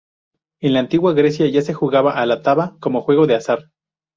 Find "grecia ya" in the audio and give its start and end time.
1.13-1.61